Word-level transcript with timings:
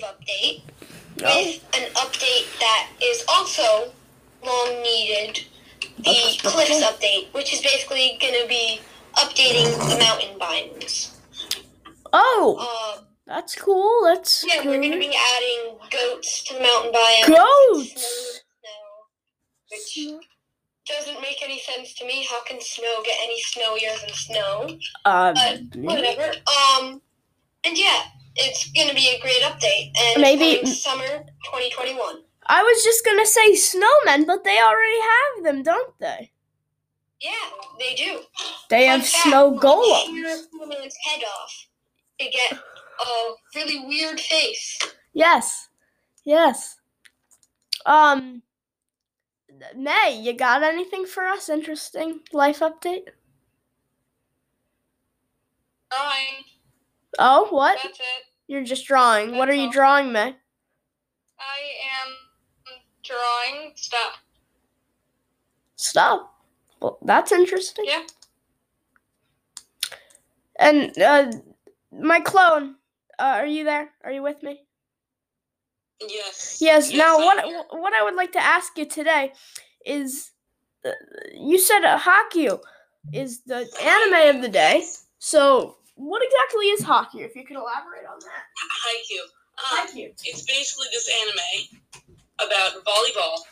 wave 0.00 0.14
update 0.14 0.62
with 1.16 1.64
an 1.76 1.90
update 1.94 2.58
that 2.58 2.88
is 3.02 3.24
also 3.28 3.92
long 4.44 4.82
needed. 4.82 5.44
The 5.98 6.10
Okay. 6.10 6.36
cliffs 6.38 6.82
update, 6.82 7.32
which 7.32 7.52
is 7.52 7.60
basically 7.60 8.16
going 8.20 8.34
to 8.40 8.46
be 8.48 8.80
updating 9.16 9.66
the 9.88 9.98
mountain 9.98 10.38
biomes. 10.38 11.10
Oh, 12.12 12.56
Uh, 12.58 13.02
that's 13.26 13.54
cool. 13.54 14.04
That's 14.04 14.44
yeah, 14.46 14.58
we're 14.64 14.78
going 14.80 14.92
to 14.92 14.98
be 14.98 15.14
adding 15.14 15.78
goats 15.90 16.42
to 16.44 16.54
the 16.54 16.60
mountain 16.60 16.92
biome. 16.92 17.26
Goats. 17.26 18.40
Snow, 18.40 19.70
which 19.70 19.98
doesn't 20.86 21.20
make 21.20 21.42
any 21.42 21.60
sense 21.60 21.94
to 21.94 22.06
me. 22.06 22.24
How 22.28 22.42
can 22.44 22.60
snow 22.60 23.02
get 23.04 23.16
any 23.22 23.40
snowier 23.42 24.00
than 24.00 24.14
snow? 24.14 24.78
Uh, 25.04 25.34
But 25.34 25.60
whatever. 25.76 26.32
Um, 26.48 27.00
and 27.64 27.76
yeah, 27.78 28.02
it's 28.36 28.70
gonna 28.72 28.94
be 28.94 29.08
a 29.08 29.20
great 29.20 29.42
update, 29.42 29.92
and 29.98 30.20
Maybe- 30.20 30.52
it's 30.60 30.82
coming 30.84 31.06
summer 31.08 31.24
2021. 31.44 32.24
I 32.46 32.62
was 32.62 32.82
just 32.82 33.04
gonna 33.04 33.26
say 33.26 33.52
snowmen, 33.52 34.26
but 34.26 34.44
they 34.44 34.58
already 34.60 35.00
have 35.00 35.44
them, 35.44 35.62
don't 35.62 35.98
they? 36.00 36.32
Yeah, 37.20 37.50
they 37.78 37.94
do. 37.94 38.24
They 38.70 38.86
Fun 38.86 39.00
have 39.00 39.08
fact, 39.08 39.24
snow 39.28 39.52
golems. 39.58 40.92
Head 41.04 41.22
off 41.24 41.68
to 42.18 42.28
get 42.30 42.52
a 42.52 43.32
really 43.54 43.84
weird 43.86 44.18
face. 44.20 44.78
Yes, 45.12 45.68
yes. 46.24 46.76
Um, 47.86 48.42
May, 49.76 50.18
you 50.22 50.32
got 50.32 50.62
anything 50.62 51.04
for 51.04 51.26
us? 51.26 51.48
Interesting 51.50 52.20
life 52.32 52.60
update? 52.60 53.08
Drawing. 55.90 56.44
Oh, 57.20 57.46
what? 57.50 57.78
That's 57.82 58.00
it. 58.00 58.04
You're 58.48 58.64
just 58.64 58.86
drawing. 58.86 59.36
What 59.36 59.48
are 59.48 59.52
That's 59.52 59.62
you 59.62 59.70
drawing, 59.70 60.10
May? 60.10 60.34
I 61.38 61.60
am 62.02 62.16
drawing 63.04 63.72
stuff. 63.74 64.22
Stop. 65.76 66.34
Well, 66.80 66.98
that's 67.02 67.30
interesting. 67.30 67.84
Yeah. 67.86 68.02
And 70.58 70.98
uh, 70.98 71.30
my 71.92 72.20
clone, 72.20 72.76
uh, 73.18 73.36
are 73.36 73.46
you 73.46 73.64
there? 73.64 73.90
Are 74.02 74.12
you 74.12 74.22
with 74.22 74.42
me? 74.42 74.62
Yes. 76.08 76.58
Yes. 76.60 76.92
now, 76.92 77.18
I'm 77.18 77.24
what 77.24 77.44
here. 77.44 77.62
what 77.70 77.92
I 77.92 78.02
would 78.02 78.14
like 78.14 78.32
to 78.32 78.42
ask 78.42 78.76
you 78.78 78.86
today 78.86 79.32
is, 79.84 80.30
uh, 80.86 80.90
you 81.34 81.58
said 81.58 81.84
uh, 81.84 81.98
Hakyu 81.98 82.60
is 83.12 83.42
the 83.42 83.66
anime 83.82 84.36
of 84.36 84.42
the 84.42 84.48
day. 84.48 84.86
So, 85.18 85.76
what 86.00 86.22
exactly 86.24 86.66
is 86.72 86.80
Hakyu? 86.80 87.28
If 87.28 87.36
you 87.36 87.44
could 87.44 87.56
elaborate 87.60 88.08
on 88.08 88.18
that. 88.24 88.42
Haikyuu. 88.56 89.24
Um, 89.60 89.84
Hakyu. 89.84 90.08
it's 90.24 90.44
basically 90.48 90.88
this 90.92 91.04
anime 91.12 91.80
about 92.40 92.80
volleyball. 92.84 93.44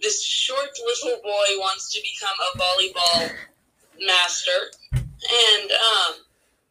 This 0.00 0.24
short 0.24 0.72
little 0.80 1.20
boy 1.20 1.60
wants 1.60 1.92
to 1.92 2.00
become 2.00 2.36
a 2.40 2.50
volleyball 2.56 3.36
master, 4.00 4.72
and 4.96 5.68
um, 5.68 6.24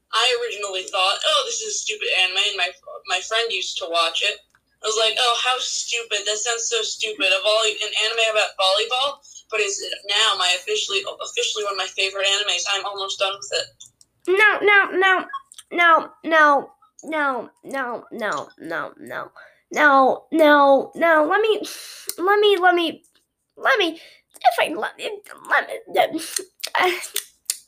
I 0.10 0.26
originally 0.42 0.90
thought, 0.90 1.22
oh, 1.22 1.44
this 1.46 1.62
is 1.62 1.76
a 1.76 1.78
stupid 1.78 2.10
anime, 2.26 2.42
and 2.50 2.58
my 2.58 2.74
my 3.06 3.22
friend 3.22 3.54
used 3.54 3.78
to 3.80 3.86
watch 3.86 4.24
it. 4.26 4.42
I 4.82 4.88
was 4.88 4.98
like, 4.98 5.14
oh, 5.20 5.36
how 5.46 5.58
stupid! 5.60 6.26
That 6.26 6.42
sounds 6.42 6.66
so 6.66 6.82
stupid. 6.82 7.30
A 7.30 7.42
volley, 7.46 7.78
an 7.86 7.94
anime 8.10 8.34
about 8.34 8.58
volleyball, 8.58 9.22
but 9.52 9.60
it's 9.60 9.78
now 10.10 10.34
my 10.42 10.58
officially 10.58 11.06
officially 11.22 11.66
one 11.66 11.78
of 11.78 11.78
my 11.86 11.92
favorite 11.94 12.26
animes. 12.26 12.66
I'm 12.74 12.86
almost 12.86 13.20
done 13.20 13.38
with 13.38 13.52
it. 13.54 13.89
No, 14.30 14.60
no, 14.62 14.92
no, 14.92 15.26
no, 15.72 16.12
no, 16.24 16.70
no, 17.04 17.50
no, 17.64 18.06
no, 18.12 18.48
no, 18.60 18.94
no, 19.00 19.32
no, 19.72 20.24
no, 20.32 20.92
no. 20.96 21.26
Let 21.28 21.42
me, 21.42 21.62
let 22.20 22.40
me, 22.40 22.58
let 22.58 22.76
me, 22.76 23.04
let 23.58 23.80
me. 23.80 24.00
If 24.42 24.56
I 24.62 24.74
let 24.76 24.96
me, 24.98 25.10
let 25.44 26.14
me, 26.14 26.22
uh, 26.80 26.92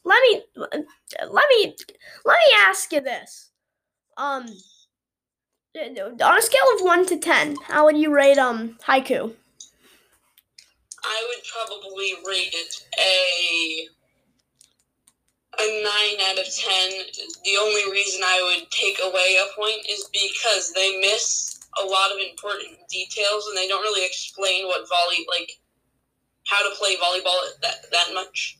let 0.05 0.21
me, 0.21 0.43
let 0.55 1.45
me, 1.49 1.75
let 2.25 2.37
me 2.37 2.53
ask 2.59 2.91
you 2.93 3.01
this. 3.01 3.49
Um, 4.17 4.45
on 5.75 6.37
a 6.37 6.41
scale 6.43 6.61
of 6.75 6.81
one 6.81 7.07
to 7.07 7.17
ten, 7.17 7.55
how 7.67 7.85
would 7.85 7.97
you 7.97 8.13
rate 8.13 8.37
um 8.37 8.77
haiku? 8.87 9.33
I 11.03 11.25
would 11.27 11.43
probably 11.51 12.13
rate 12.27 12.53
it 12.53 12.85
a 12.99 13.87
a 15.59 15.83
nine 15.83 16.29
out 16.29 16.39
of 16.39 16.45
ten. 16.55 16.91
The 17.43 17.57
only 17.59 17.91
reason 17.91 18.21
I 18.23 18.57
would 18.59 18.71
take 18.71 18.99
away 19.03 19.37
a 19.41 19.55
point 19.55 19.85
is 19.89 20.09
because 20.13 20.71
they 20.73 20.99
miss 21.01 21.59
a 21.81 21.85
lot 21.85 22.11
of 22.11 22.17
important 22.17 22.77
details 22.89 23.47
and 23.47 23.57
they 23.57 23.67
don't 23.67 23.81
really 23.81 24.05
explain 24.05 24.67
what 24.67 24.87
volley 24.89 25.25
like 25.29 25.51
how 26.47 26.57
to 26.67 26.75
play 26.75 26.95
volleyball 26.95 27.37
that 27.61 27.91
that 27.91 28.13
much. 28.13 28.59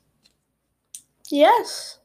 Yes. 1.29 1.99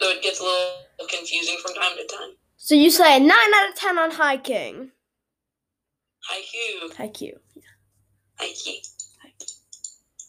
So 0.00 0.08
it 0.10 0.22
gets 0.22 0.40
a 0.40 0.42
little 0.42 1.08
confusing 1.08 1.56
from 1.62 1.74
time 1.74 1.96
to 1.96 2.16
time. 2.16 2.30
So 2.56 2.74
you 2.74 2.90
say 2.90 3.18
nine 3.18 3.54
out 3.54 3.68
of 3.70 3.74
ten 3.74 3.98
on 3.98 4.10
hiking. 4.10 4.90
Haiku, 6.30 6.94
Haiku. 6.94 7.32
Yeah. 7.54 7.62
Haiku, 8.40 8.92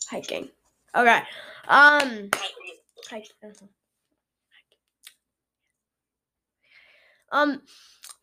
Hiking. 0.10 0.50
Okay. 0.96 1.22
Um. 1.68 2.30
haiku. 3.10 3.68
Um, 7.33 7.63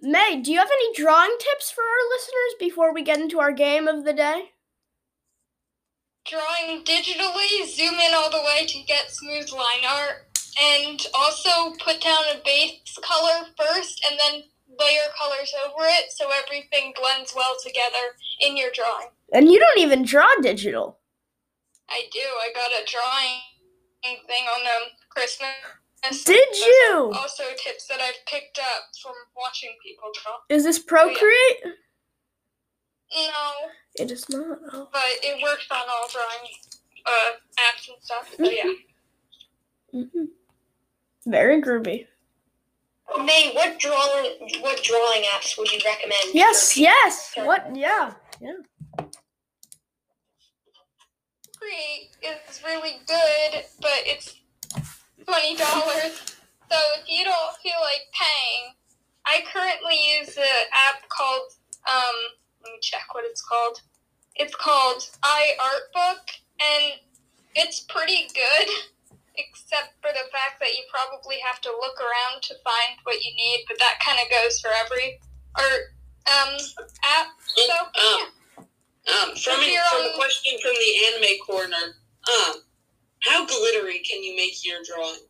May, 0.00 0.40
do 0.42 0.52
you 0.52 0.58
have 0.58 0.70
any 0.72 0.94
drawing 0.94 1.36
tips 1.38 1.70
for 1.70 1.82
our 1.82 2.08
listeners 2.10 2.54
before 2.58 2.94
we 2.94 3.02
get 3.02 3.18
into 3.18 3.40
our 3.40 3.52
game 3.52 3.88
of 3.88 4.04
the 4.04 4.12
day? 4.12 4.52
Drawing 6.24 6.84
digitally, 6.84 7.66
zoom 7.66 7.94
in 7.94 8.14
all 8.14 8.30
the 8.30 8.38
way 8.38 8.66
to 8.66 8.82
get 8.82 9.10
smooth 9.10 9.50
line 9.50 9.84
art, 9.86 10.28
and 10.62 11.06
also 11.12 11.74
put 11.84 12.00
down 12.00 12.22
a 12.32 12.40
base 12.44 12.96
color 13.02 13.46
first 13.58 14.06
and 14.08 14.18
then 14.18 14.42
layer 14.78 15.10
colors 15.18 15.52
over 15.66 15.84
it 15.86 16.12
so 16.12 16.30
everything 16.44 16.94
blends 16.98 17.34
well 17.34 17.56
together 17.62 18.14
in 18.40 18.56
your 18.56 18.70
drawing. 18.72 19.08
And 19.32 19.50
you 19.50 19.58
don't 19.58 19.78
even 19.78 20.04
draw 20.04 20.28
digital. 20.40 20.98
I 21.88 22.04
do. 22.12 22.20
I 22.20 22.52
got 22.54 22.70
a 22.70 22.86
drawing 22.86 23.40
thing 24.26 24.44
on 24.44 24.66
um, 24.66 24.88
Christmas. 25.08 25.50
Did 26.02 26.12
Those 26.12 26.28
are 26.62 26.66
you? 26.66 27.12
Also, 27.14 27.42
tips 27.62 27.86
that 27.88 28.00
I've 28.00 28.24
picked 28.26 28.58
up 28.58 28.84
from 29.02 29.12
watching 29.36 29.70
people 29.84 30.10
draw. 30.22 30.32
Is 30.48 30.64
this 30.64 30.78
Procreate? 30.78 31.62
No, 33.14 33.50
It 33.96 34.10
is 34.10 34.28
not. 34.28 34.58
Oh. 34.72 34.88
but 34.92 35.02
it 35.22 35.42
works 35.42 35.66
on 35.70 35.78
all 35.88 36.08
drawing 36.12 36.52
uh, 37.06 37.32
apps 37.58 37.88
and 37.88 37.96
stuff. 38.02 38.32
So 38.36 38.44
yeah. 38.44 38.72
hmm 39.92 40.24
Very 41.26 41.60
groovy. 41.60 42.06
May, 43.24 43.50
what 43.54 43.78
drawing 43.80 44.30
what 44.60 44.82
drawing 44.84 45.22
apps 45.34 45.58
would 45.58 45.70
you 45.72 45.80
recommend? 45.84 46.22
Yes, 46.32 46.76
yes. 46.76 47.32
to- 47.34 47.44
What? 47.44 47.74
Yeah, 47.74 48.14
yeah. 48.40 48.52
Create 51.58 52.10
is 52.22 52.62
really 52.64 53.00
good, 53.06 53.64
but 53.80 54.00
it's 54.06 54.36
twenty 55.30 55.54
dollars. 55.56 56.36
So 56.70 56.78
if 56.98 57.06
you 57.06 57.24
don't 57.24 57.54
feel 57.62 57.78
like 57.80 58.10
paying, 58.10 58.74
I 59.26 59.42
currently 59.46 59.98
use 60.18 60.36
an 60.36 60.66
app 60.72 61.08
called 61.08 61.54
um. 61.86 62.18
Let 62.62 62.72
me 62.72 62.78
check 62.82 63.14
what 63.14 63.24
it's 63.24 63.40
called. 63.40 63.80
It's 64.36 64.54
called 64.54 65.02
iArtbook, 65.22 66.24
and 66.60 67.00
it's 67.54 67.80
pretty 67.80 68.28
good, 68.34 68.68
except 69.36 69.94
for 70.02 70.10
the 70.12 70.26
fact 70.30 70.60
that 70.60 70.74
you 70.76 70.82
probably 70.92 71.36
have 71.46 71.60
to 71.62 71.70
look 71.70 71.98
around 72.00 72.42
to 72.42 72.54
find 72.62 72.98
what 73.04 73.22
you 73.24 73.32
need. 73.32 73.64
But 73.68 73.78
that 73.78 73.98
kind 74.04 74.18
of 74.20 74.30
goes 74.30 74.60
for 74.60 74.70
every 74.84 75.20
art 75.56 75.94
um 76.26 76.56
app. 77.04 77.28
So 77.46 77.74
yeah. 77.96 78.26
Um, 79.08 79.34
from, 79.34 79.56
from 79.56 80.02
a 80.06 80.12
question 80.14 80.58
from 80.60 80.74
the 80.76 80.92
anime 81.08 81.38
corner, 81.44 81.96
um, 82.28 82.62
how 83.20 83.44
glittery 83.46 84.00
can 84.00 84.22
you 84.22 84.34
make 84.36 84.64
your 84.64 84.78
drawing? 84.84 85.20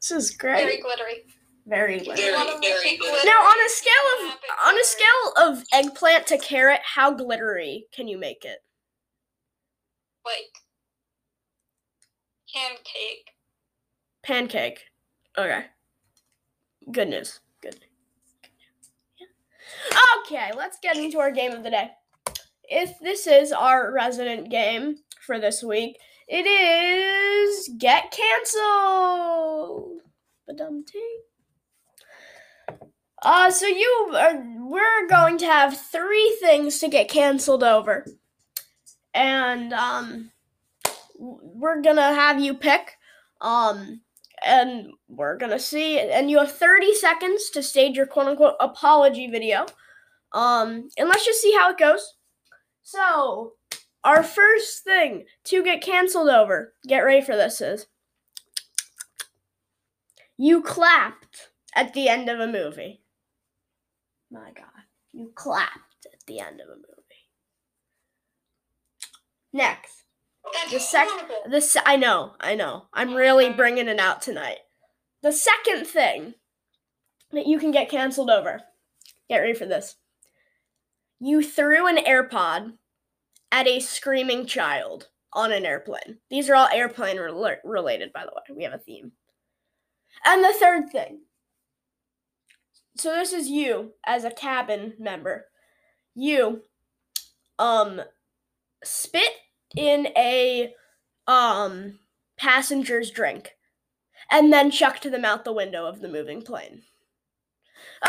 This 0.00 0.10
is 0.10 0.34
very 0.40 0.64
great. 0.64 0.82
glittery. 0.82 1.24
Very 1.66 1.98
glittery. 1.98 2.16
Very, 2.24 2.36
want 2.36 2.50
'em 2.50 2.60
very 2.60 2.96
glittery, 2.98 3.24
Now, 3.24 3.40
on 3.42 3.58
a 3.64 3.68
scale 3.70 3.94
of 4.20 4.38
on 4.64 4.78
a 4.78 4.84
scale 4.84 5.32
of 5.36 5.64
eggplant 5.72 6.26
to 6.28 6.38
carrot, 6.38 6.80
how 6.84 7.10
glittery 7.12 7.86
can 7.92 8.06
you 8.08 8.18
make 8.18 8.44
it? 8.44 8.58
like 10.26 10.52
pancake. 12.54 13.30
Pancake. 14.22 14.80
Okay. 15.36 15.66
Good 16.90 17.08
news. 17.08 17.40
Good. 17.60 17.84
Yeah. 19.18 19.98
Okay, 20.20 20.50
let's 20.56 20.78
get 20.80 20.96
into 20.96 21.18
our 21.18 21.30
game 21.30 21.52
of 21.52 21.62
the 21.62 21.70
day. 21.70 21.90
If 22.64 22.98
this 23.00 23.26
is 23.26 23.52
our 23.52 23.92
resident 23.92 24.50
game 24.50 24.96
for 25.20 25.38
this 25.38 25.62
week, 25.62 25.98
it 26.28 26.46
is 26.46 27.70
Get 27.78 28.10
Cancelled. 28.10 30.00
Uh, 33.22 33.50
so 33.50 33.66
you 33.66 34.12
are, 34.14 34.44
we're 34.58 35.08
going 35.08 35.38
to 35.38 35.46
have 35.46 35.80
three 35.80 36.36
things 36.40 36.78
to 36.78 36.88
get 36.88 37.08
canceled 37.08 37.64
over, 37.64 38.04
and 39.14 39.72
um, 39.72 40.30
we're 41.18 41.80
gonna 41.80 42.14
have 42.14 42.38
you 42.38 42.52
pick, 42.52 42.98
um, 43.40 44.02
and 44.44 44.88
we're 45.08 45.38
gonna 45.38 45.58
see, 45.58 45.98
and 45.98 46.30
you 46.30 46.38
have 46.38 46.52
thirty 46.52 46.94
seconds 46.94 47.48
to 47.50 47.62
stage 47.62 47.96
your 47.96 48.06
quote 48.06 48.26
unquote 48.26 48.56
apology 48.60 49.26
video, 49.26 49.64
um, 50.32 50.90
and 50.98 51.08
let's 51.08 51.24
just 51.24 51.40
see 51.40 51.52
how 51.52 51.70
it 51.70 51.78
goes. 51.78 52.16
So, 52.82 53.54
our 54.04 54.22
first 54.22 54.84
thing 54.84 55.24
to 55.44 55.64
get 55.64 55.82
canceled 55.82 56.28
over, 56.28 56.74
get 56.86 57.00
ready 57.00 57.24
for 57.24 57.34
this 57.34 57.60
is 57.60 57.86
you 60.36 60.62
clapped 60.62 61.48
at 61.74 61.94
the 61.94 62.08
end 62.08 62.28
of 62.28 62.40
a 62.40 62.46
movie. 62.46 63.00
My 64.30 64.50
God, 64.54 64.66
you 65.12 65.32
clapped 65.34 66.06
at 66.12 66.20
the 66.26 66.40
end 66.40 66.60
of 66.60 66.68
a 66.68 66.74
movie. 66.76 66.84
Next, 69.52 70.04
The 70.72 70.80
second, 70.80 71.28
the 71.48 71.60
se- 71.60 71.80
I 71.86 71.96
know, 71.96 72.34
I 72.40 72.54
know, 72.56 72.86
I'm 72.92 73.14
really 73.14 73.50
bringing 73.50 73.88
it 73.88 74.00
out 74.00 74.20
tonight. 74.20 74.58
The 75.22 75.32
second 75.32 75.86
thing 75.86 76.34
that 77.32 77.46
you 77.46 77.58
can 77.58 77.70
get 77.70 77.88
canceled 77.88 78.30
over. 78.30 78.60
Get 79.28 79.38
ready 79.38 79.54
for 79.54 79.66
this. 79.66 79.96
You 81.20 81.42
threw 81.42 81.86
an 81.86 81.96
AirPod 82.04 82.72
at 83.54 83.68
a 83.68 83.78
screaming 83.78 84.44
child 84.46 85.06
on 85.32 85.52
an 85.52 85.64
airplane. 85.64 86.18
These 86.28 86.50
are 86.50 86.56
all 86.56 86.68
airplane 86.72 87.18
rela- 87.18 87.58
related, 87.62 88.12
by 88.12 88.24
the 88.24 88.32
way. 88.34 88.56
We 88.56 88.64
have 88.64 88.72
a 88.72 88.78
theme. 88.78 89.12
And 90.24 90.42
the 90.42 90.52
third 90.52 90.90
thing. 90.90 91.20
So 92.96 93.14
this 93.14 93.32
is 93.32 93.48
you 93.48 93.92
as 94.04 94.24
a 94.24 94.32
cabin 94.32 94.94
member. 94.98 95.46
You 96.16 96.62
um 97.60 98.00
spit 98.82 99.30
in 99.76 100.08
a 100.16 100.74
um 101.28 102.00
passenger's 102.36 103.12
drink 103.12 103.52
and 104.32 104.52
then 104.52 104.72
chucked 104.72 105.08
them 105.08 105.24
out 105.24 105.44
the 105.44 105.52
window 105.52 105.86
of 105.86 106.00
the 106.00 106.08
moving 106.08 106.42
plane. 106.42 106.82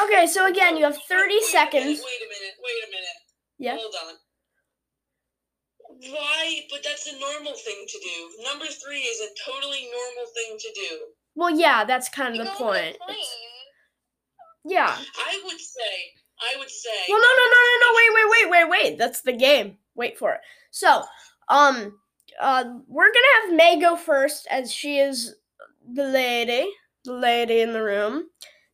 Okay, 0.01 0.25
so 0.25 0.47
again, 0.47 0.75
you 0.75 0.85
have 0.85 0.97
30 0.97 1.33
Wait 1.35 1.43
seconds. 1.43 1.85
Wait 1.85 2.21
a 2.21 2.29
minute. 2.29 2.55
Wait 2.63 2.83
a 2.83 2.91
minute. 2.91 3.19
Yeah. 3.59 3.77
Hold 3.77 3.93
on. 4.07 4.15
Why? 6.01 6.61
But 6.69 6.83
that's 6.83 7.07
a 7.07 7.19
normal 7.19 7.53
thing 7.53 7.85
to 7.87 7.99
do. 7.99 8.43
Number 8.43 8.65
three 8.65 8.99
is 8.99 9.21
a 9.21 9.49
totally 9.49 9.83
normal 9.83 10.31
thing 10.33 10.57
to 10.59 10.73
do. 10.73 10.99
Well, 11.35 11.57
yeah, 11.57 11.85
that's 11.85 12.09
kind 12.09 12.35
You 12.35 12.41
of 12.41 12.47
the 12.47 12.53
on 12.53 12.57
a 12.57 12.59
point. 12.59 12.97
Yeah. 14.65 14.95
I 14.95 15.41
would 15.45 15.59
say. 15.59 15.81
I 16.41 16.57
would 16.57 16.69
say. 16.69 16.89
Well, 17.07 17.19
no, 17.19 17.23
no, 17.23 17.45
no, 17.45 17.59
no, 17.61 17.75
no. 17.81 17.93
Wait, 17.95 18.09
wait, 18.13 18.29
wait, 18.29 18.51
wait, 18.51 18.69
wait. 18.69 18.97
That's 18.97 19.21
the 19.21 19.33
game. 19.33 19.77
Wait 19.95 20.17
for 20.17 20.33
it. 20.33 20.41
So, 20.71 21.03
um, 21.49 21.97
uh, 22.41 22.63
we're 22.87 23.13
gonna 23.13 23.25
have 23.41 23.55
May 23.55 23.79
go 23.79 23.95
first, 23.95 24.47
as 24.51 24.73
she 24.73 24.99
is 24.99 25.35
the 25.93 26.03
lady, 26.03 26.69
the 27.05 27.13
lady 27.13 27.61
in 27.61 27.71
the 27.71 27.83
room. 27.83 28.25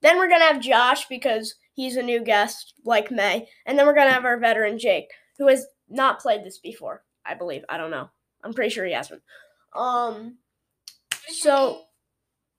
Then 0.02 0.18
we're 0.18 0.30
gonna 0.30 0.46
have 0.46 0.62
Josh 0.62 1.08
because 1.08 1.56
he's 1.74 1.98
a 1.98 2.02
new 2.02 2.24
guest, 2.24 2.74
like 2.84 3.12
May, 3.12 3.48
and 3.66 3.78
then 3.78 3.86
we're 3.86 3.94
gonna 3.94 4.12
have 4.12 4.26
our 4.26 4.40
veteran 4.40 4.80
Jake, 4.80 5.12
who 5.38 5.48
has 5.48 5.68
not 5.90 6.20
played 6.20 6.44
this 6.44 6.58
before. 6.58 7.04
I 7.32 7.36
believe. 7.36 7.64
I 7.70 7.78
don't 7.78 7.92
know. 7.92 8.10
I'm 8.44 8.54
pretty 8.54 8.70
sure 8.70 8.86
he 8.86 8.94
hasn't. 8.94 9.22
Um. 9.76 10.38
So- 11.28 11.82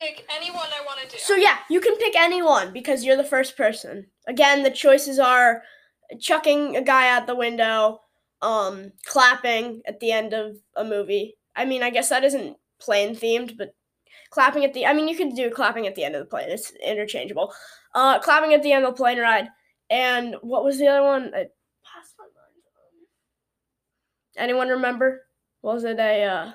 pick 0.01 0.27
anyone 0.35 0.67
I 0.77 0.85
want 0.85 1.01
to 1.01 1.09
do. 1.09 1.19
So 1.19 1.37
yeah, 1.37 1.59
you 1.71 1.81
can 1.81 1.97
pick 1.97 2.17
anyone 2.17 2.73
because 2.73 3.05
you're 3.05 3.17
the 3.17 3.23
first 3.25 3.57
person. 3.57 4.07
Again, 4.27 4.63
the 4.65 4.71
choices 4.71 5.19
are 5.19 5.63
chucking 6.21 6.77
a 6.77 6.83
guy 6.83 7.09
out 7.09 7.27
the 7.27 7.37
window, 7.37 8.01
um, 8.41 8.93
clapping 9.07 9.83
at 9.87 10.01
the 10.01 10.11
end 10.11 10.33
of 10.33 10.57
a 10.77 10.85
movie. 10.85 11.37
I 11.55 11.65
mean, 11.65 11.83
I 11.83 11.91
guess 11.91 12.09
that 12.09 12.25
isn't 12.25 12.57
plane 12.81 13.15
themed, 13.15 13.57
but 13.57 13.75
clapping 14.31 14.65
at 14.65 14.75
the 14.75 14.87
I 14.87 14.93
mean, 14.93 15.07
you 15.07 15.17
could 15.17 15.37
do 15.37 15.51
clapping 15.51 15.87
at 15.87 15.95
the 15.95 16.05
end 16.05 16.17
of 16.17 16.21
the 16.21 16.27
plane. 16.27 16.51
It's 16.51 16.73
interchangeable. 16.85 17.53
Uh, 17.95 18.19
clapping 18.19 18.55
at 18.55 18.63
the 18.63 18.73
end 18.73 18.85
of 18.85 18.93
the 18.93 18.97
plane 18.97 19.19
ride. 19.19 19.49
And 19.91 20.37
what 20.41 20.65
was 20.65 20.79
the 20.79 20.89
other 20.89 21.03
one? 21.05 21.27
I 21.35 21.47
passed 21.85 22.15
my 22.19 22.25
mind. 22.25 22.63
Um, 22.67 23.07
Anyone 24.37 24.69
remember? 24.69 25.23
Was 25.63 25.85
it 25.85 25.99
a 25.99 26.25
uh 26.25 26.53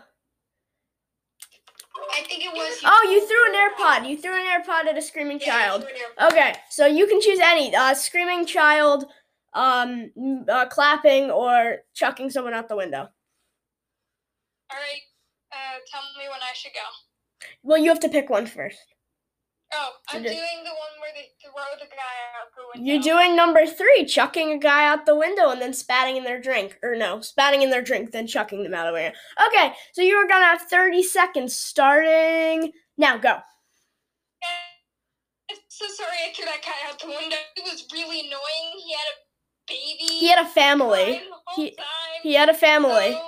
I 2.14 2.22
think 2.24 2.44
it 2.44 2.54
was. 2.54 2.80
Oh, 2.86 3.08
you 3.10 3.26
threw 3.28 3.46
an 3.48 3.56
AirPod. 3.56 4.10
You 4.10 4.18
threw 4.18 4.34
an 4.34 4.46
AirPod 4.46 4.88
at 4.88 4.98
a 4.98 5.02
screaming 5.02 5.40
Yeah, 5.40 5.46
child. 5.46 5.84
threw 5.84 5.92
an 5.92 5.96
AirPod. 6.30 6.32
Okay, 6.32 6.56
so 6.70 6.86
you 6.86 7.08
can 7.08 7.22
choose 7.22 7.40
any 7.42 7.76
uh, 7.76 7.94
screaming 7.94 8.46
child, 8.46 9.06
um, 9.54 10.12
uh, 10.50 10.66
clapping, 10.68 11.30
or 11.32 11.78
chucking 11.94 12.30
someone 12.30 12.54
out 12.54 12.70
the 12.70 12.76
window. 12.76 13.10
All 14.70 14.78
right. 14.78 15.02
Uh, 15.52 15.80
tell 15.92 16.02
me 16.18 16.28
when 16.30 16.42
I 16.42 16.54
should 16.54 16.74
go. 16.74 17.48
Well, 17.64 17.78
you 17.78 17.90
have 17.90 18.00
to 18.02 18.10
pick 18.10 18.30
one 18.30 18.46
first. 18.48 18.80
Oh, 19.74 19.90
I'm 20.10 20.24
doing 20.24 20.34
the 20.64 20.70
one 20.70 20.96
where 21.02 21.12
they 21.14 21.28
throw 21.44 21.64
the 21.78 21.88
guy 21.88 22.16
out 22.40 22.48
the 22.56 22.64
window. 22.74 22.92
You're 22.92 23.02
doing 23.02 23.36
number 23.36 23.66
three, 23.66 24.06
chucking 24.06 24.52
a 24.52 24.58
guy 24.58 24.88
out 24.88 25.06
the 25.06 25.16
window 25.16 25.50
and 25.50 25.62
then 25.62 25.74
spatting 25.74 26.16
in 26.16 26.24
their 26.24 26.40
drink. 26.40 26.78
Or 26.82 26.96
no, 26.96 27.20
spatting 27.22 27.62
in 27.64 27.70
their 27.70 27.82
drink, 27.82 28.12
then 28.12 28.28
chucking 28.28 28.64
them 28.64 28.74
out 28.74 28.88
of 28.88 28.94
the 28.94 29.00
window. 29.02 29.18
Okay, 29.48 29.74
so 29.94 30.02
you 30.02 30.16
are 30.16 30.28
gonna 30.28 30.46
have 30.46 30.62
30 30.62 31.04
seconds 31.04 31.56
starting 31.56 32.72
now. 32.98 33.18
Go. 33.18 33.40
I'm 35.50 35.58
so 35.68 35.86
sorry 35.88 36.18
I 36.30 36.34
threw 36.34 36.46
that 36.46 36.62
guy 36.64 36.90
out 36.90 37.00
the 37.00 37.08
window. 37.08 37.38
It 37.56 37.64
was 37.64 37.86
really 37.92 38.22
annoying. 38.22 38.82
He 38.86 38.94
had 38.94 39.06
a 39.12 39.18
baby. 39.68 40.14
He 40.14 40.28
had 40.30 40.46
a 40.46 40.50
family. 40.50 41.04
crying 41.04 41.30
the 41.30 41.36
whole 41.46 41.66
He- 41.66 41.78
He 42.24 42.34
had 42.34 42.50
a 42.50 42.54
family. 42.54 43.12
So, 43.12 43.27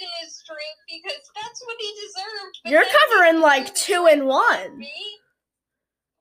annoying. 0.00 0.04
I 0.04 0.04
spit 0.04 0.06
in 0.06 0.26
his 0.26 0.42
drink 0.46 0.76
because 1.04 1.30
that's 1.34 1.62
what 1.64 1.76
he 1.78 1.92
deserved. 2.06 2.58
but 2.64 2.72
You're 2.72 2.84
covering 2.84 3.40
like 3.40 3.74
two 3.74 4.06
and 4.10 4.22
on 4.22 4.28
one. 4.28 4.78
Me. 4.78 4.92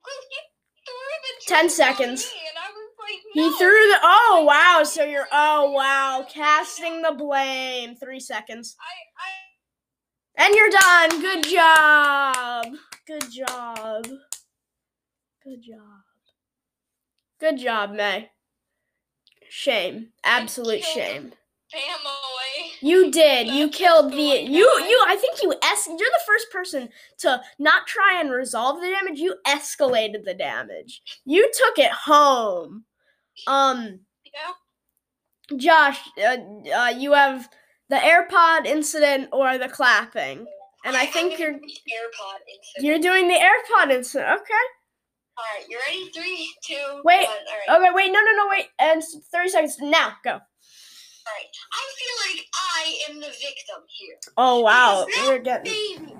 Well, 0.03 0.15
he 0.29 0.37
threw 0.85 1.57
the 1.57 1.61
10 1.61 1.69
seconds. 1.69 2.31
me, 2.33 2.39
and 2.49 2.57
I 2.57 2.69
was 2.71 2.91
like, 2.99 3.21
He 3.33 3.57
threw 3.57 3.69
the. 3.89 3.99
Oh 4.03 4.43
wow! 4.47 4.83
So 4.83 5.03
you're. 5.03 5.27
Oh 5.31 5.71
wow! 5.71 6.25
Casting 6.29 7.01
the 7.01 7.11
blame. 7.11 7.95
Three 7.95 8.19
seconds. 8.19 8.75
I, 8.79 10.43
I 10.43 10.45
And 10.45 10.55
you're 10.55 10.69
done. 10.69 11.21
Good 11.21 11.43
job. 11.43 12.65
Good 13.07 13.31
job. 13.31 14.07
Good 15.43 15.61
job. 15.61 16.01
Good 17.39 17.57
job, 17.59 17.91
May. 17.91 18.31
Shame. 19.49 20.09
Absolute 20.23 20.83
shame. 20.83 21.33
family. 21.71 22.34
You 22.85 23.09
did. 23.09 23.47
You 23.47 23.67
killed 23.69 24.11
the 24.11 24.17
you 24.17 24.63
you 24.63 25.05
I 25.07 25.15
think 25.15 25.41
you 25.41 25.51
es 25.63 25.87
you're 25.87 25.97
the 25.97 26.23
first 26.27 26.51
person 26.51 26.89
to 27.19 27.41
not 27.57 27.87
try 27.87 28.19
and 28.19 28.29
resolve 28.29 28.79
the 28.79 28.89
damage. 28.89 29.17
You 29.17 29.37
escalated 29.47 30.23
the 30.23 30.35
damage. 30.35 31.01
You 31.25 31.49
took 31.51 31.79
it 31.79 31.91
home. 31.91 32.85
Um 33.47 34.01
Yeah. 34.31 35.57
Josh, 35.57 35.99
uh, 36.17 36.37
uh, 36.75 36.93
you 36.95 37.13
have 37.13 37.49
the 37.89 37.95
AirPod 37.95 38.67
incident 38.67 39.29
or 39.31 39.57
the 39.57 39.69
clapping. 39.69 40.45
And 40.85 40.95
I 40.95 41.07
think 41.07 41.39
you're 41.39 41.53
the 41.53 41.57
AirPod 41.57 42.39
incident. 42.53 42.81
you're 42.81 42.99
doing 42.99 43.27
the 43.27 43.33
AirPod 43.33 43.91
incident. 43.91 44.41
Okay. 44.41 44.65
All 45.37 45.43
right, 45.53 45.65
you 45.67 45.79
ready? 45.87 46.11
Three, 46.11 46.53
two, 46.63 47.01
Wait. 47.03 47.27
one. 47.27 47.35
All 47.69 47.77
right. 47.79 47.87
Okay, 47.87 47.95
wait, 47.95 48.11
no, 48.11 48.21
no, 48.21 48.31
no, 48.31 48.47
wait. 48.47 48.67
And 48.79 49.03
30 49.33 49.49
seconds. 49.49 49.77
Now, 49.81 50.13
go. 50.23 50.39
Right. 51.25 51.49
I 51.73 51.83
feel 51.97 52.15
like 52.29 52.45
I 52.53 52.81
am 53.09 53.15
the 53.19 53.33
victim 53.33 53.81
here. 53.87 54.15
Oh, 54.37 54.61
wow. 54.61 55.05
We're 55.25 55.41
that 55.43 55.63
getting. 55.65 56.05
baby, 56.05 56.15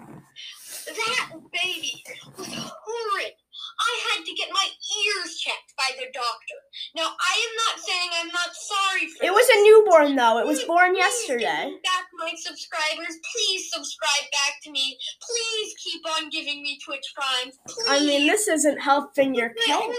that 0.87 1.29
baby 1.53 2.03
was 2.37 2.47
horrid. 2.47 3.33
I 3.77 3.93
had 4.15 4.25
to 4.25 4.33
get 4.33 4.49
my 4.53 4.65
ears 4.65 5.37
checked 5.39 5.73
by 5.77 5.91
the 5.99 6.07
doctor. 6.13 6.57
Now, 6.95 7.11
I 7.11 7.33
am 7.35 7.53
not 7.67 7.75
saying 7.85 8.09
I'm 8.21 8.27
not 8.31 8.49
sorry 8.55 9.07
for 9.11 9.25
It 9.25 9.33
was 9.33 9.47
a 9.49 9.59
newborn, 9.63 10.15
though. 10.15 10.39
It 10.39 10.47
was 10.47 10.59
Please- 10.59 10.67
born 10.67 10.95
yesterday. 10.95 11.75
back 11.83 12.05
my 12.17 12.31
subscribers. 12.37 13.15
Please 13.33 13.69
subscribe 13.71 14.31
back 14.31 14.53
to 14.63 14.71
me. 14.71 14.97
Please 15.21 15.73
keep 15.83 16.01
on 16.17 16.29
giving 16.29 16.61
me 16.63 16.79
Twitch 16.85 17.05
Primes. 17.15 17.57
Please. 17.67 17.85
I 17.89 17.99
mean, 17.99 18.27
this 18.27 18.47
isn't 18.47 18.79
helping 18.79 19.35
your 19.35 19.53
income. 19.67 19.91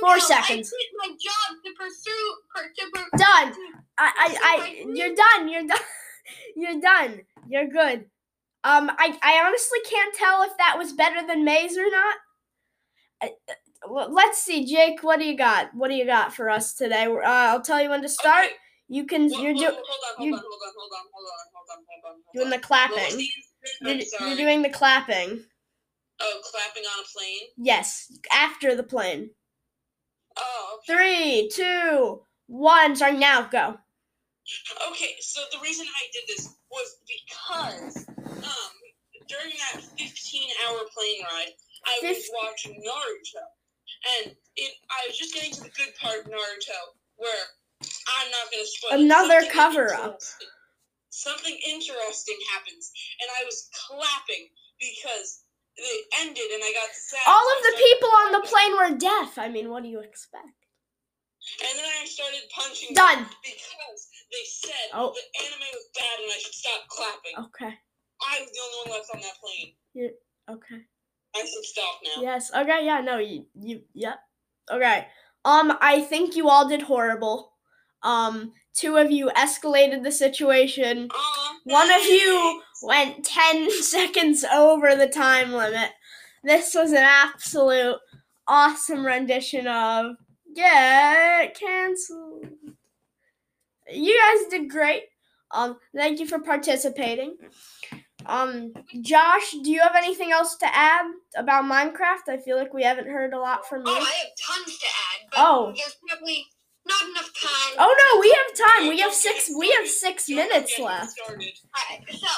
Four 0.00 0.18
seconds. 0.20 0.72
I 0.72 0.76
quit 0.76 0.90
my 0.96 1.16
job 1.20 1.62
to 1.64 1.70
pursue. 1.76 2.34
To 2.76 3.18
Done. 3.18 3.54
I, 4.00 4.12
I, 4.18 4.36
I, 4.42 4.84
you're 4.94 5.14
done. 5.14 5.48
You're 5.48 5.66
done. 5.66 5.78
You're 6.56 6.80
done. 6.80 7.22
You're 7.48 7.66
good. 7.68 8.06
Um, 8.64 8.90
I, 8.98 9.18
I 9.22 9.42
honestly 9.46 9.78
can't 9.88 10.14
tell 10.14 10.42
if 10.42 10.52
that 10.58 10.76
was 10.78 10.92
better 10.92 11.26
than 11.26 11.44
May's 11.44 11.76
or 11.78 11.90
not. 11.90 12.16
I- 13.22 13.32
uh, 13.50 14.08
Let's 14.10 14.42
see, 14.42 14.66
Jake. 14.66 15.02
What 15.02 15.18
do 15.20 15.24
you 15.26 15.36
got? 15.36 15.74
What 15.74 15.88
do 15.88 15.94
you 15.94 16.04
got 16.06 16.34
for 16.34 16.50
us 16.50 16.74
today? 16.74 17.06
Uh, 17.06 17.22
I'll 17.24 17.62
tell 17.62 17.80
you 17.80 17.88
when 17.90 18.02
to 18.02 18.08
start. 18.08 18.44
Okay. 18.46 18.54
You 18.88 19.06
can. 19.06 19.30
Well, 19.30 19.40
You're 19.42 19.54
well, 19.54 19.70
do, 19.72 19.76
hold 19.76 19.76
on, 19.76 20.26
on, 20.26 20.32
hold 20.32 20.32
on, 20.34 20.40
hold 20.40 20.42
on, 20.42 20.72
hold 20.74 20.90
on, 20.92 21.04
hold 21.14 21.70
on, 21.70 21.84
hold 21.88 22.04
on, 22.04 22.12
hold 22.12 22.14
on. 22.14 22.34
doing 22.34 22.50
the 22.50 22.58
clapping. 22.58 23.26
You're, 23.80 24.28
you're 24.28 24.36
doing 24.36 24.62
the 24.62 24.68
clapping. 24.70 25.44
Oh, 26.20 26.40
clapping 26.50 26.82
on 26.82 27.04
a 27.04 27.18
plane. 27.18 27.48
Yes, 27.56 28.12
after 28.32 28.76
the 28.76 28.82
plane. 28.82 29.30
Oh, 30.36 30.78
okay. 30.88 30.94
Three, 30.94 31.50
two, 31.54 32.22
one. 32.48 32.94
Sorry, 32.96 33.16
now 33.16 33.48
go. 33.50 33.78
Okay, 34.90 35.16
so 35.20 35.40
the 35.52 35.58
reason 35.62 35.86
I 35.86 36.04
did 36.12 36.24
this 36.28 36.48
was 36.70 36.96
because 37.06 38.08
um 38.08 38.74
during 39.28 39.54
that 39.72 39.82
15 39.96 40.50
hour 40.66 40.80
plane 40.90 41.22
ride, 41.22 41.54
I 41.86 41.98
was 42.02 42.28
watching 42.34 42.82
Naruto. 42.82 43.46
And 44.18 44.34
it 44.56 44.72
I 44.90 45.06
was 45.08 45.16
just 45.16 45.34
getting 45.34 45.52
to 45.52 45.62
the 45.62 45.70
good 45.70 45.94
part 46.00 46.20
of 46.20 46.26
Naruto 46.26 46.80
where 47.16 47.44
I'm 47.82 48.30
not 48.30 48.50
gonna 48.50 48.66
spoil 48.66 49.00
Another 49.00 49.40
something 49.40 49.52
cover-up. 49.52 50.20
Something 51.10 51.58
interesting 51.66 52.38
happens, 52.54 52.92
and 53.20 53.28
I 53.40 53.44
was 53.44 53.68
clapping 53.74 54.46
because 54.78 55.42
it 55.76 56.06
ended 56.20 56.50
and 56.54 56.62
I 56.62 56.72
got 56.72 56.90
sad. 56.94 57.20
All 57.26 57.46
of 57.56 57.62
the 57.62 57.74
people 57.78 58.08
on 58.08 58.32
the 58.32 58.46
plane 58.46 58.72
were 58.76 58.98
deaf. 58.98 59.38
I 59.38 59.48
mean, 59.48 59.70
what 59.70 59.82
do 59.82 59.88
you 59.88 60.00
expect? 60.00 60.59
And 61.62 61.78
then 61.78 61.84
I 62.00 62.04
started 62.06 62.40
punching 62.54 62.94
Done. 62.94 63.26
because 63.42 64.08
they 64.30 64.44
said 64.46 64.90
Oh. 64.94 65.12
the 65.14 65.44
anime 65.44 65.68
was 65.72 65.88
bad 65.94 66.20
and 66.22 66.30
I 66.30 66.38
should 66.38 66.54
stop 66.54 66.86
clapping. 66.88 67.36
Okay. 67.46 67.74
I 68.22 68.40
was 68.40 68.50
the 68.50 68.60
only 68.60 68.90
one 68.90 68.98
left 68.98 69.10
on 69.14 69.20
that 69.20 69.34
plane. 69.40 70.14
Okay. 70.50 70.82
I 71.34 71.38
should 71.40 71.64
stop 71.64 72.00
now. 72.04 72.22
Yes. 72.22 72.50
Okay. 72.54 72.84
Yeah. 72.84 73.00
No. 73.00 73.18
You. 73.18 73.46
You. 73.54 73.82
Yep. 73.94 74.14
Okay. 74.72 75.06
Um. 75.44 75.76
I 75.80 76.00
think 76.02 76.36
you 76.36 76.48
all 76.48 76.68
did 76.68 76.82
horrible. 76.82 77.52
Um. 78.02 78.52
Two 78.74 78.96
of 78.96 79.10
you 79.10 79.28
escalated 79.30 80.02
the 80.04 80.12
situation. 80.12 81.08
Aw, 81.12 81.56
One 81.64 81.90
of 81.90 82.04
you 82.04 82.62
went 82.82 83.24
10 83.24 83.70
seconds 83.82 84.44
over 84.44 84.94
the 84.94 85.08
time 85.08 85.52
limit. 85.52 85.90
This 86.44 86.74
was 86.74 86.92
an 86.92 86.98
absolute 86.98 87.96
awesome 88.46 89.04
rendition 89.04 89.66
of 89.66 90.16
Get 90.54 91.58
Cancelled. 91.58 92.46
You 93.92 94.18
guys 94.20 94.48
did 94.50 94.70
great. 94.70 95.04
Um, 95.52 95.78
thank 95.94 96.20
you 96.20 96.26
for 96.26 96.38
participating. 96.40 97.36
Um, 98.26 98.72
Josh, 99.00 99.50
do 99.64 99.70
you 99.70 99.80
have 99.80 99.96
anything 99.96 100.30
else 100.30 100.56
to 100.56 100.66
add 100.76 101.06
about 101.36 101.64
Minecraft? 101.64 102.28
I 102.28 102.36
feel 102.36 102.56
like 102.56 102.72
we 102.72 102.82
haven't 102.84 103.08
heard 103.08 103.32
a 103.32 103.38
lot 103.38 103.66
from 103.68 103.80
you. 103.86 103.92
Oh. 103.92 103.96
I 103.96 103.98
have 103.98 104.56
tons 104.64 104.78
to 104.78 104.86
add, 104.86 105.28
but 105.30 105.38
Oh. 105.40 105.72
there's 105.74 105.96
probably 106.08 106.46
not 106.86 107.02
enough 107.10 107.30
time. 107.42 107.76
Oh 107.78 107.94
no, 108.14 108.20
we 108.20 108.28
have 108.30 108.78
time. 108.78 108.88
We 108.88 109.00
have 109.00 109.12
six. 109.12 109.50
We 109.58 109.70
have 109.78 109.88
six 109.88 110.28
minutes 110.28 110.78
left. 110.78 111.18
Alright, 111.28 112.06
so 112.10 112.28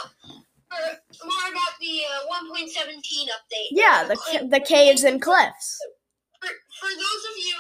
for 0.71 1.27
more 1.27 1.51
about 1.51 1.79
the 1.81 2.03
uh, 2.05 2.55
1.17 2.57 3.27
update. 3.29 3.69
Yeah, 3.73 4.05
the 4.05 4.49
the 4.49 4.61
caves 4.61 5.05
and 5.05 5.21
cliffs. 5.21 5.79
For, 6.43 6.49
for 6.81 6.89
those 6.89 7.25
of 7.31 7.37
you 7.39 7.55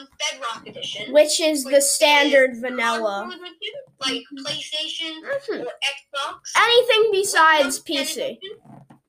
on 0.00 0.08
Bedrock 0.18 0.66
Edition, 0.66 1.12
which 1.12 1.38
is 1.40 1.62
the 1.62 1.80
standard 1.80 2.56
vanilla. 2.60 3.28
edition, 3.28 3.74
like 4.00 4.22
PlayStation 4.44 5.12
Mhm. 5.22 5.64
or 5.64 5.72
Xbox, 5.94 6.40
Anything 6.56 7.12
besides 7.12 7.78
PC. 7.78 8.22
edition, 8.22 8.38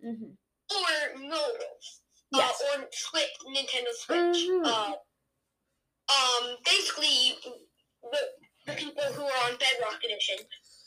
hmm 0.01 0.32
or 0.75 1.17
mobile, 1.20 1.79
Yes. 2.32 2.62
uh, 2.62 2.79
or 2.82 2.88
Switch, 2.91 3.32
Nintendo 3.48 3.91
Switch. 3.94 4.46
Mhm. 4.48 4.65
Uh, 4.65 4.94
um, 6.13 6.58
basically, 6.63 7.38
the, 8.03 8.32
the 8.67 8.74
people 8.74 9.03
who 9.13 9.24
are 9.24 9.44
on 9.51 9.58
Bedrock 9.58 10.03
Edition, 10.03 10.38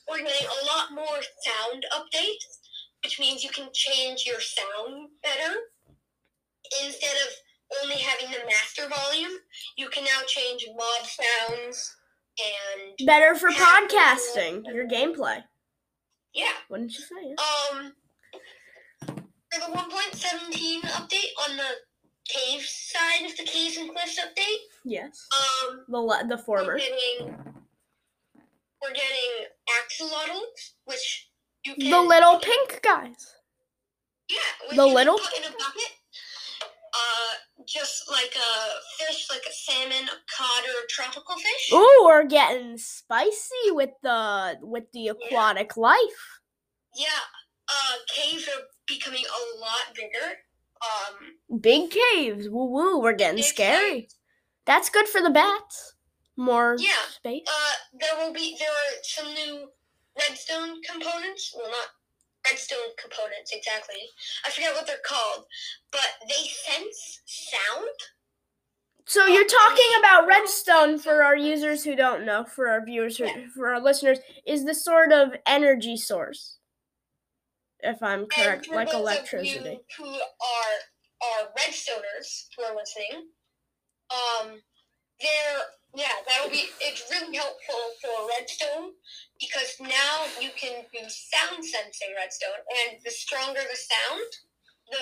we're 0.09 0.19
getting 0.19 0.47
a 0.47 0.65
lot 0.67 0.93
more 0.93 1.21
sound 1.43 1.87
updates, 1.93 2.59
which 3.03 3.19
means 3.19 3.43
you 3.43 3.51
can 3.51 3.69
change 3.73 4.25
your 4.27 4.41
sound 4.41 5.11
better. 5.23 5.73
Instead 6.85 7.17
of 7.27 7.35
only 7.83 7.97
having 7.97 8.31
the 8.31 8.39
master 8.47 8.89
volume, 8.89 9.33
you 9.77 9.89
can 9.89 10.05
now 10.05 10.21
change 10.27 10.67
mob 10.77 11.07
sounds 11.07 11.95
and 12.39 13.07
Better 13.07 13.35
for 13.35 13.51
podcasting. 13.51 14.63
Your 14.73 14.87
gameplay. 14.89 15.43
yeah. 16.35 16.53
Wouldn't 16.71 16.93
you 16.93 17.01
say? 17.01 17.35
Um, 17.79 17.93
for 19.07 19.61
the 19.61 19.77
1.17 19.77 20.81
update 20.83 21.51
on 21.51 21.57
the 21.57 21.71
cave 22.29 22.61
side 22.63 23.25
of 23.25 23.37
the 23.37 23.45
caves 23.45 23.77
and 23.79 23.91
cliffs 23.91 24.19
update, 24.21 24.59
Yes. 24.85 25.27
um, 25.33 25.85
The 25.89 26.25
the 26.29 26.37
we're 26.37 26.43
former. 26.43 26.79
getting 26.79 27.35
we're 28.83 28.93
getting 28.93 29.47
axolotls, 29.71 30.73
which 30.85 31.31
you 31.65 31.75
can 31.75 31.91
The 31.91 32.01
little 32.01 32.39
pink 32.39 32.81
guys. 32.83 33.35
yeah, 34.29 34.37
the 34.77 34.87
little- 34.87 35.19
put 35.19 35.37
in 35.39 35.45
a 35.45 35.51
bucket. 35.51 35.93
Uh, 36.95 37.35
just 37.67 38.11
like 38.11 38.35
a 38.35 39.05
fish, 39.05 39.27
like 39.31 39.43
a 39.49 39.53
salmon, 39.53 40.09
a 40.09 40.19
cod, 40.37 40.65
or 40.65 40.85
a 40.85 40.89
tropical 40.89 41.35
fish. 41.37 41.73
Ooh, 41.73 42.03
we're 42.05 42.27
getting 42.27 42.79
spicy 42.79 43.71
with 43.71 43.91
the 44.03 44.57
with 44.63 44.85
the 44.93 45.09
aquatic 45.09 45.77
life. 45.77 46.41
Yeah, 46.97 47.07
uh, 47.69 47.97
caves 48.15 48.49
are 48.49 48.63
becoming 48.87 49.25
a 49.25 49.61
lot 49.61 49.95
bigger. 49.95 50.39
Um, 50.81 51.61
Big 51.61 51.91
caves. 51.91 52.49
Woo 52.49 52.67
woo. 52.71 53.01
We're 53.01 53.13
getting 53.15 53.43
scary. 53.43 54.09
That's 54.65 54.89
good 54.91 55.09
for 55.09 55.21
the 55.21 55.31
bats. 55.31 55.95
More 56.37 56.77
Yeah. 56.79 57.05
space. 57.11 57.43
Uh, 57.47 57.73
there 58.01 58.17
will 58.17 58.33
be 58.33 58.57
there 58.59 58.71
are 58.71 59.03
some 59.03 59.35
new 59.35 59.69
redstone 60.19 60.81
components. 60.83 61.53
Well, 61.57 61.71
not 61.71 61.89
redstone 62.51 62.95
components 63.01 63.53
exactly. 63.53 63.97
I 64.47 64.51
forget 64.51 64.75
what 64.75 64.87
they're 64.87 64.97
called, 65.05 65.45
but 65.93 66.09
they 66.29 66.49
sense 66.49 67.21
sound. 67.27 67.89
So 69.07 69.27
you're 69.27 69.47
talking 69.47 69.87
about 70.01 70.27
redstone 70.27 70.99
for 70.99 71.25
our 71.25 71.37
users 71.37 71.83
who 71.83 71.97
don't 71.97 72.27
know, 72.27 72.45
for 72.45 72.69
our 72.69 72.85
viewers, 72.85 73.17
who, 73.17 73.25
Yeah. 73.25 73.47
for 73.55 73.73
our 73.73 73.81
listeners, 73.81 74.19
is 74.47 74.65
the 74.65 74.75
sort 74.75 75.13
of 75.13 75.35
energy 75.47 75.97
source. 75.97 76.59
If 77.81 78.03
I'm 78.03 78.21
And 78.23 78.31
correct, 78.31 78.67
for 78.67 78.75
like 78.75 78.91
those 78.91 79.01
electricity. 79.01 79.59
Of 79.59 79.65
you 79.65 79.81
who 79.97 80.15
are 80.15 80.79
are 81.21 81.49
redstoners 81.59 82.47
who 82.57 82.63
are 82.65 82.77
listening, 82.77 83.31
um, 84.11 84.63
they're 85.21 85.61
yeah, 85.95 86.13
that'll 86.27 86.51
be 86.51 86.65
it's 86.81 87.05
really 87.11 87.37
helpful 87.37 87.81
for 88.01 88.29
redstone 88.39 88.93
because 89.41 89.77
now 89.81 90.25
you 90.41 90.51
can 90.57 90.85
do 90.93 91.01
sound 91.09 91.65
sensing 91.65 92.09
redstone, 92.17 92.61
and 92.89 92.99
the 93.05 93.11
stronger 93.11 93.61
the 93.61 93.77
sound, 93.77 94.31
the 94.91 94.99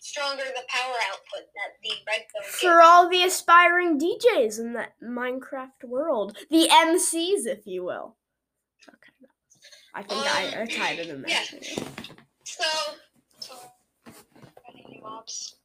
stronger 0.00 0.44
the 0.44 0.64
power 0.68 0.94
output 1.12 1.48
that 1.54 1.76
the 1.82 1.90
redstone 2.06 2.42
gives. 2.42 2.56
For 2.56 2.80
all 2.80 3.08
the 3.08 3.22
aspiring 3.24 3.98
DJs 3.98 4.58
in 4.58 4.72
that 4.74 4.94
Minecraft 5.02 5.84
world, 5.84 6.36
the 6.50 6.68
MCs, 6.70 7.46
if 7.46 7.66
you 7.66 7.84
will. 7.84 8.16
Okay, 8.88 9.28
I 9.94 10.02
think 10.02 10.26
I, 10.26 10.58
I 10.58 10.62
um, 10.62 10.68
tied 10.68 10.98
it 10.98 11.08
in 11.08 11.22
there. 11.22 11.30
yeah. 11.30 11.84
So 12.44 12.64
So, 13.40 13.54
mobs? 15.02 15.56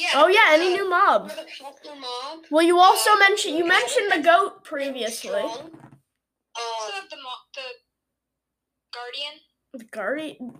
Yeah. 0.00 0.08
Oh 0.14 0.28
yeah, 0.28 0.48
any 0.52 0.72
uh, 0.72 0.76
new 0.76 0.84
for 0.84 0.90
mob? 0.90 1.28
the 1.30 1.94
mob. 1.94 2.44
Well, 2.50 2.62
you 2.64 2.78
also 2.78 3.10
uh, 3.12 3.18
mentioned 3.18 3.56
you 3.56 3.66
mentioned 3.66 4.10
the 4.10 4.22
goat 4.22 4.64
previously. 4.64 5.28
strong. 5.30 5.70
Also 6.56 6.88
Um, 6.88 7.00
have 7.00 7.10
the 7.10 7.16
mo- 7.16 7.46
the 7.54 7.66
guardian. 8.92 9.34
The 9.72 9.84
guardian, 9.84 10.58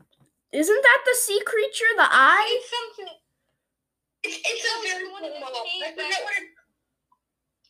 isn't 0.52 0.82
that 0.82 1.00
the 1.06 1.14
sea 1.14 1.40
creature? 1.44 1.90
The 1.97 2.06
eye? 2.06 2.47
It's 2.61 2.70
something. 2.70 3.14
It's, 4.23 4.37
it's 4.37 4.64
No, 4.64 4.70
a 4.70 4.82
very 4.85 5.04
the 5.04 5.11
cool 5.11 5.26
in 5.35 5.40
mob. 5.40 5.52
I 5.56 5.90
forget 5.90 6.25
what 6.25 6.37
it. 6.37 6.49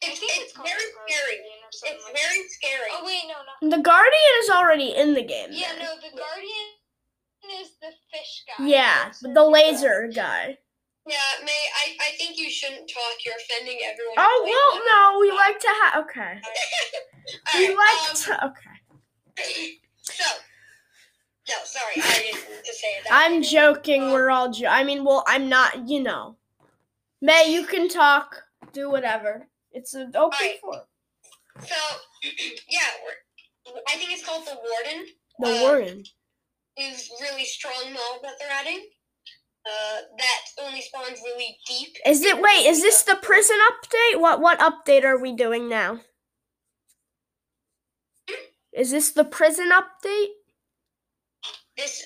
It's, 0.03 0.21
it's, 0.23 0.39
it's, 0.39 0.53
very 0.57 0.67
scary. 0.67 1.37
guardian 1.37 1.61
or 1.63 1.73
something 1.73 1.97
It's 1.97 2.05
like 2.07 2.17
very 2.17 2.49
scary. 2.49 2.91
Oh 2.93 3.05
wait, 3.05 3.23
no, 3.29 3.37
not. 3.45 3.77
The 3.77 3.83
guardian 3.83 4.35
is 4.43 4.51
already 4.51 4.97
in 4.97 5.15
the 5.15 5.23
game. 5.23 5.49
Yeah, 5.53 5.73
then. 5.77 5.85
no, 5.85 5.95
the 5.97 6.17
guardian 6.17 6.67
is 7.61 7.69
the 7.81 7.93
fish 8.11 8.45
guy. 8.49 8.67
Yeah, 8.67 9.13
the 9.23 9.29
fish 9.29 9.35
guy. 9.35 9.43
laser 9.43 10.11
guy. 10.15 10.59
Yeah, 11.11 11.45
May, 11.45 11.51
I, 11.51 11.97
I 12.09 12.17
think 12.19 12.39
you 12.39 12.49
shouldn't 12.49 12.89
talk. 12.89 13.15
You're 13.27 13.35
offending 13.35 13.79
everyone. 13.85 14.15
Oh 14.17 14.43
well, 14.47 14.81
no, 14.87 15.19
we 15.19 15.33
like 15.33 15.59
to 15.59 15.69
have. 15.83 16.05
Okay, 16.05 16.41
we 17.59 17.69
Alright, 17.75 17.77
like 17.77 18.11
um, 18.11 18.17
to. 18.17 18.47
Okay, 18.47 19.73
So, 20.03 20.25
no, 21.49 21.55
sorry, 21.65 21.95
I 21.97 22.19
didn't 22.33 22.65
to 22.65 22.73
say 22.75 22.89
that. 23.05 23.11
I'm 23.11 23.43
joking. 23.43 24.05
Um, 24.05 24.13
We're 24.13 24.31
all. 24.31 24.53
Jo- 24.53 24.69
I 24.69 24.85
mean, 24.85 25.05
well, 25.05 25.25
I'm 25.27 25.49
not. 25.49 25.89
You 25.89 26.01
know, 26.05 26.37
May, 27.21 27.53
you 27.53 27.65
can 27.65 27.89
talk. 27.89 28.45
Do 28.73 28.89
whatever. 28.89 29.49
It's 29.73 29.95
an 29.95 30.13
open 30.15 30.21
Alright. 30.23 30.61
forum. 30.61 30.81
So, 31.61 31.75
yeah, 32.69 32.79
we're, 33.05 33.81
I 33.89 33.97
think 33.97 34.13
it's 34.13 34.25
called 34.25 34.47
the 34.47 34.55
Warden. 34.55 35.07
The 35.41 35.59
uh, 35.59 35.61
warden. 35.63 36.05
Is 36.77 37.11
really 37.21 37.45
strong 37.45 37.93
mob 37.93 38.23
that 38.23 38.35
they're 38.39 38.49
adding. 38.49 38.87
Uh, 39.71 40.01
that 40.19 40.65
only 40.67 40.81
spawns 40.81 41.21
really 41.25 41.57
deep. 41.69 41.97
Is 42.05 42.23
it? 42.23 42.41
Wait, 42.41 42.67
is 42.67 42.83
this 42.83 43.03
the 43.03 43.17
prison 43.23 43.57
update? 43.71 44.21
What 44.21 44.41
what 44.41 44.59
update 44.59 45.05
are 45.05 45.19
we 45.21 45.35
doing 45.37 45.69
now? 45.69 46.01
Is 48.73 48.91
this 48.91 49.11
the 49.13 49.25
prison 49.25 49.71
update? 49.71 50.29
This 51.77 52.05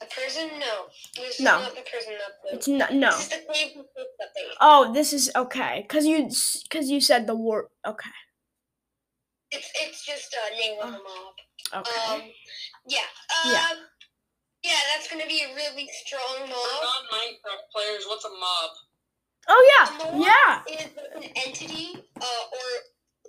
the 0.00 0.06
prison? 0.06 0.50
No. 0.58 0.86
This 1.16 1.40
No. 1.40 1.58
is 1.58 1.66
not 1.66 1.74
the 1.74 1.82
prison 1.90 2.14
update. 2.14 2.54
It's 2.54 2.68
not. 2.68 2.94
No. 2.94 3.10
This 3.10 3.20
is 3.22 3.28
the 3.28 3.52
Cave 3.52 3.76
update. 3.76 4.54
Oh, 4.60 4.92
this 4.92 5.12
is 5.12 5.30
okay. 5.36 5.86
Cause 5.88 6.06
you, 6.06 6.28
cause 6.70 6.88
you 6.88 7.00
said 7.00 7.26
the 7.26 7.34
word. 7.34 7.66
Okay. 7.86 8.10
It's 9.50 9.68
it's 9.82 10.04
just 10.06 10.34
a 10.34 10.56
name 10.56 10.78
of 10.80 10.92
the 10.92 10.98
mob. 10.98 11.34
Okay. 11.86 12.14
Um, 12.14 12.22
yeah. 12.86 13.00
Uh, 13.44 13.50
Yeah. 13.52 13.68
Yeah. 14.62 14.78
that's 14.94 15.08
gonna 15.10 15.26
be 15.26 15.42
a 15.42 15.54
really 15.54 15.88
strong 16.04 16.46
For 16.46 16.48
mob. 16.48 16.82
non-Minecraft 16.82 17.64
players, 17.74 18.04
what's 18.06 18.24
a 18.24 18.30
mob? 18.30 18.70
oh 19.48 19.60
A 19.60 19.68
yeah. 19.72 19.98
mob 19.98 20.22
Yeah. 20.68 20.74
is 20.74 20.90
an 21.16 21.22
entity, 21.36 21.94
uh, 22.20 22.42
or 22.52 22.66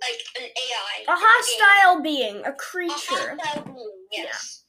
like 0.00 0.20
an 0.38 0.44
AI. 0.44 0.94
A 0.96 1.00
in 1.00 1.06
the 1.06 1.12
game. 1.12 1.26
hostile 1.26 2.02
being, 2.02 2.36
a 2.44 2.50
A 2.50 2.52
creature. 2.54 3.36
hostile 3.40 3.62
being. 3.64 4.06
Yes. 4.10 4.64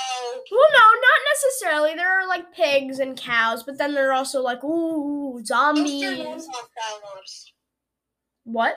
Oh, 0.00 0.40
Well, 0.52 0.66
no, 0.72 0.78
not 0.78 1.20
necessarily. 1.34 1.94
There 1.96 2.20
are 2.22 2.28
like 2.28 2.52
pigs 2.54 3.00
and 3.00 3.16
cows, 3.18 3.64
but 3.64 3.78
then 3.78 3.94
there 3.94 4.10
are 4.10 4.14
also 4.14 4.40
like 4.40 4.62
ooh 4.62 5.38
those 5.40 5.50
are 5.50 5.74
zombies. 5.74 6.02
non-hostile 6.02 7.00
mobs. 7.14 7.52
What? 8.44 8.74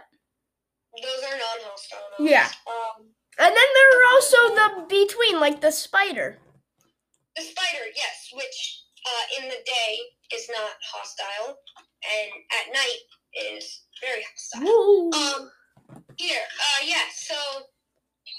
Those 1.02 1.24
are 1.24 1.38
non-hostile 1.38 2.00
mobs. 2.20 2.30
Yeah. 2.32 2.50
Um, 2.68 3.06
And 3.38 3.56
then 3.56 3.70
there 3.76 4.02
are 4.02 4.14
also 4.14 4.38
the 4.56 4.86
between, 4.90 5.40
like 5.40 5.62
the 5.62 5.72
spider. 5.72 6.40
The 7.36 7.44
spider, 7.44 7.86
yes, 7.96 8.30
which 8.34 8.84
uh, 9.06 9.44
in 9.44 9.50
the 9.50 9.62
day 9.66 10.00
is 10.36 10.50
not 10.50 10.74
hostile, 10.94 11.58
and 12.04 12.32
at 12.60 12.74
night 12.74 13.02
is 13.56 13.84
very 14.02 14.24
hostile. 14.24 14.64
Woo. 14.68 15.10
Um, 15.12 15.52
here, 16.18 16.42
uh, 16.42 16.86
yeah. 16.86 17.08
So 17.16 17.36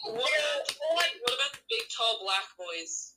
What 0.05 0.14
about, 0.14 0.76
what, 0.94 1.07
what 1.22 1.35
about 1.35 1.52
the 1.52 1.61
big 1.70 1.83
tall 1.96 2.20
black 2.24 2.44
boys? 2.59 3.14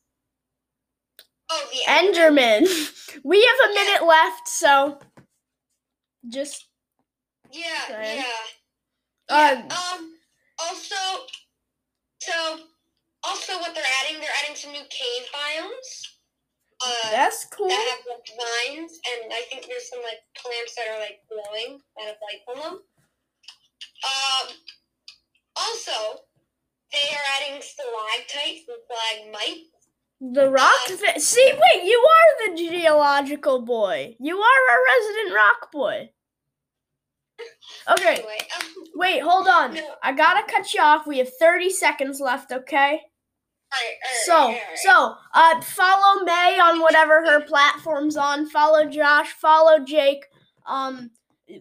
Oh, 1.50 1.68
the 1.72 1.92
Enderman. 1.92 2.68
We 3.24 3.42
have 3.44 3.72
a 3.72 3.74
minute 3.74 4.06
left, 4.08 4.48
so 4.48 5.00
just 6.30 6.68
Yeah, 7.52 7.64
Okay. 7.90 8.18
yeah. 8.18 8.24
uh, 9.36 9.56
Yeah. 9.56 9.76
Um. 9.96 10.14
Also, 10.60 10.96
so 12.22 12.60
also 13.24 13.54
what 13.60 13.74
they're 13.74 13.84
adding, 14.04 14.20
they're 14.22 14.30
adding 14.44 14.45
some 14.66 14.74
new 14.74 14.86
cave 14.90 15.30
biomes. 15.30 15.90
Uh, 16.86 17.12
that's 17.12 17.46
cool. 17.46 17.70
that 17.70 17.88
have 17.96 18.06
like 18.10 18.28
vines, 18.36 19.00
and 19.14 19.32
I 19.32 19.42
think 19.50 19.66
there's 19.68 19.90
some 19.90 20.02
like 20.04 20.20
plants 20.36 20.76
that 20.76 20.88
are 20.94 21.00
like 21.00 21.20
glowing 21.30 21.80
that 21.98 22.08
have 22.08 22.18
light 22.22 22.44
on 22.50 22.60
them. 22.62 22.80
Um. 24.04 24.56
Also, 25.58 26.20
they 26.92 27.16
are 27.16 27.26
adding 27.40 27.62
stalactites 27.62 28.68
and 28.68 29.32
stalagmites. 29.32 29.70
The 30.20 30.50
rock. 30.50 30.88
Fa- 30.88 31.20
See, 31.20 31.52
wait, 31.54 31.84
you 31.86 32.06
are 32.06 32.50
the 32.50 32.58
geological 32.58 33.62
boy. 33.62 34.18
You 34.20 34.38
are 34.38 34.76
a 34.76 34.78
resident 34.92 35.36
rock 35.36 35.72
boy. 35.72 36.10
Okay, 37.92 38.16
Anyway, 38.16 38.38
um, 38.60 38.68
wait, 38.96 39.20
hold 39.22 39.48
on. 39.48 39.74
No. 39.76 39.96
I 40.02 40.14
gotta 40.14 40.50
cut 40.52 40.74
you 40.74 40.82
off. 40.82 41.06
We 41.06 41.20
have 41.20 41.30
30 41.38 41.70
seconds 41.70 42.20
left, 42.20 42.52
okay? 42.52 43.02
So, 44.26 44.56
so, 44.84 45.16
uh, 45.34 45.62
follow 45.62 46.24
May 46.24 46.60
on 46.62 46.80
whatever 46.82 47.26
her 47.26 47.42
platform's 47.42 48.18
on. 48.18 48.48
Follow 48.50 48.86
Josh. 48.86 49.32
Follow 49.34 49.80
Jake. 49.80 50.26
Um, 50.66 51.12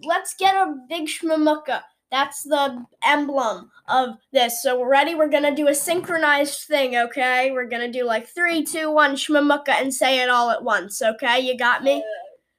let's 0.05 0.35
get 0.35 0.55
a 0.55 0.74
big 0.88 1.07
shmamuka. 1.09 1.83
That's 2.11 2.42
the 2.44 2.85
emblem 3.05 3.70
of 3.88 4.11
this. 4.33 4.62
So 4.62 4.79
we're 4.79 4.88
ready. 4.88 5.14
We're 5.14 5.29
gonna 5.29 5.55
do 5.55 5.66
a 5.68 5.74
synchronized 5.74 6.61
thing, 6.68 6.96
okay? 6.96 7.50
We're 7.50 7.68
gonna 7.68 7.90
do 7.90 8.05
like 8.05 8.29
three, 8.29 8.64
two, 8.64 8.90
one, 8.92 9.16
shmamuka, 9.16 9.70
and 9.70 9.92
say 9.92 10.22
it 10.22 10.31
all 10.31 10.50
at 10.50 10.62
once. 10.62 11.03
Okay, 11.03 11.40
you 11.40 11.59
got 11.59 11.83
me? 11.83 12.05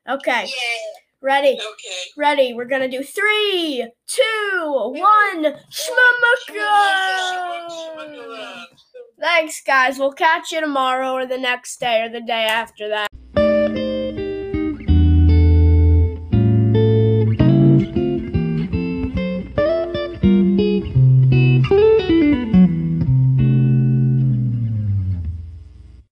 Okay, 0.10 0.44
Yeah. 0.44 1.00
Ready, 1.22 1.54
Okay. 1.60 2.12
ready. 2.18 2.54
We're 2.54 2.66
gonna 2.66 2.88
do 2.90 3.04
three, 3.04 3.90
two, 4.08 4.62
one, 4.64 5.56
shmamuka. 5.72 6.76
Thanks, 9.20 9.62
guys. 9.66 9.98
We'll 9.98 10.12
catch 10.12 10.52
you 10.52 10.60
tomorrow 10.62 11.14
or 11.14 11.26
the 11.26 11.38
next 11.38 11.80
day 11.80 12.02
or 12.04 12.10
the 12.10 12.22
day 12.22 12.44
after 12.46 12.90
that. 12.90 13.08